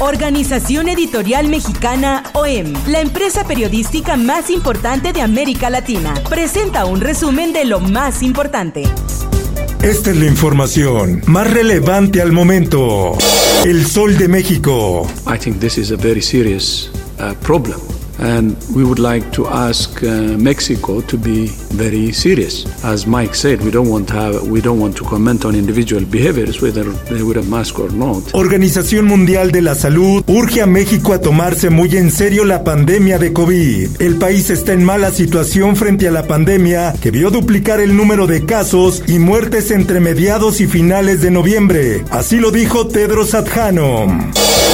[0.00, 7.52] Organización Editorial Mexicana OEM, la empresa periodística más importante de América Latina, presenta un resumen
[7.52, 8.84] de lo más importante.
[9.82, 13.16] Esta es la información más relevante al momento.
[13.64, 15.06] El Sol de México.
[15.26, 17.99] I think this is a very serious uh, problem.
[18.20, 22.66] And we would like to ask uh, Mexico to be very serious.
[22.84, 26.04] As Mike said, we don't want to have, we don't want to comment on individual
[26.04, 28.22] behaviors, whether they wear a mask or not.
[28.34, 33.18] Organización Mundial de la Salud urge a México a tomarse muy en serio la pandemia
[33.18, 34.02] de COVID.
[34.02, 38.26] El país está en mala situación frente a la pandemia que vio duplicar el número
[38.26, 42.04] de casos y muertes entre mediados y finales de noviembre.
[42.10, 44.30] Así lo dijo Tedros Adhanom.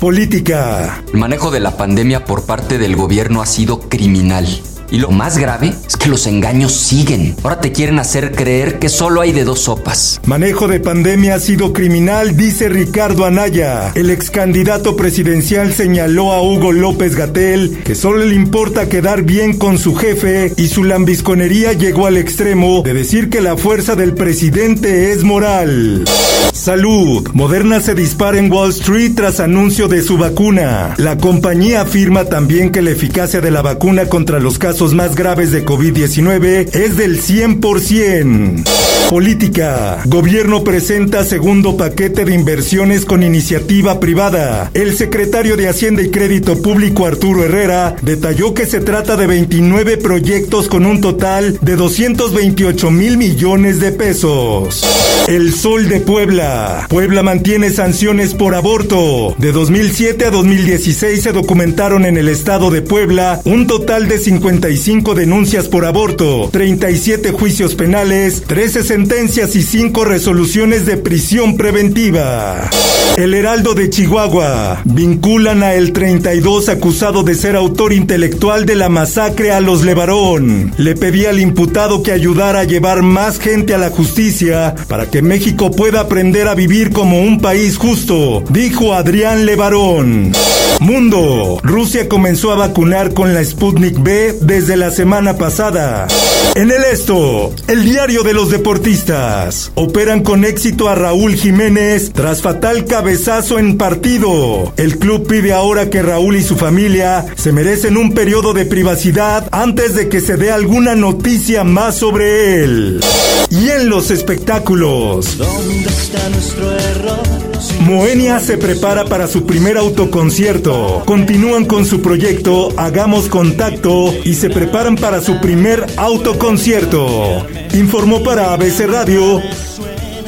[0.00, 1.02] Política.
[1.12, 4.46] El manejo de la pandemia por parte del gobierno ha sido criminal.
[4.90, 7.36] Y lo más grave es que los engaños siguen.
[7.42, 10.20] Ahora te quieren hacer creer que solo hay de dos sopas.
[10.24, 13.92] Manejo de pandemia ha sido criminal, dice Ricardo Anaya.
[13.94, 19.56] El ex candidato presidencial señaló a Hugo López Gatel que solo le importa quedar bien
[19.56, 24.14] con su jefe y su lambisconería llegó al extremo de decir que la fuerza del
[24.14, 26.04] presidente es moral.
[26.52, 27.28] Salud.
[27.32, 30.94] Moderna se dispara en Wall Street tras anuncio de su vacuna.
[30.98, 35.52] La compañía afirma también que la eficacia de la vacuna contra los casos más graves
[35.52, 38.64] de COVID-19 es del 100%.
[39.10, 39.98] Política.
[40.06, 44.70] Gobierno presenta segundo paquete de inversiones con iniciativa privada.
[44.72, 49.98] El secretario de Hacienda y Crédito Público Arturo Herrera detalló que se trata de 29
[49.98, 54.82] proyectos con un total de 228 mil millones de pesos.
[55.26, 56.86] El Sol de Puebla.
[56.88, 59.34] Puebla mantiene sanciones por aborto.
[59.38, 64.69] De 2007 a 2016 se documentaron en el estado de Puebla un total de 50
[64.70, 72.70] denuncias por aborto, 37 juicios penales, 13 sentencias y 5 resoluciones de prisión preventiva.
[73.16, 78.88] El Heraldo de Chihuahua vinculan a el 32 acusado de ser autor intelectual de la
[78.88, 80.72] masacre a los Levarón.
[80.78, 85.20] Le pedía al imputado que ayudara a llevar más gente a la justicia para que
[85.20, 90.32] México pueda aprender a vivir como un país justo, dijo Adrián Levarón.
[90.80, 91.58] Mundo.
[91.62, 96.06] Rusia comenzó a vacunar con la Sputnik B desde la semana pasada.
[96.54, 99.72] En el esto, el diario de los deportistas.
[99.74, 104.74] Operan con éxito a Raúl Jiménez tras fatal cabezazo en partido.
[104.76, 109.48] El club pide ahora que Raúl y su familia se merecen un periodo de privacidad
[109.50, 113.00] antes de que se dé alguna noticia más sobre él.
[113.48, 115.38] Y en los espectáculos.
[115.38, 117.40] ¿Dónde está nuestro error?
[117.80, 121.02] Moenia se prepara para su primer autoconcierto.
[121.04, 127.46] Continúan con su proyecto Hagamos Contacto y se preparan para su primer autoconcierto.
[127.74, 129.42] Informó para ABC Radio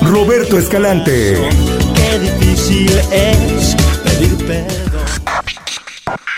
[0.02, 1.38] Roberto Escalante.
[1.94, 3.74] Qué difícil es
[4.04, 5.00] pedir perdón.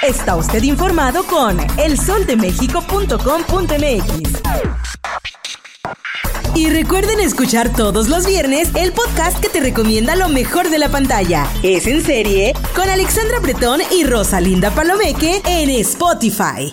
[0.06, 4.42] Está usted informado con elsoldemexico.com.mx.
[6.54, 10.90] Y recuerden escuchar todos los viernes el podcast que te recomienda lo mejor de la
[10.90, 11.48] pantalla.
[11.64, 16.72] Es en serie con Alexandra Bretón y Rosalinda Palomeque en Spotify.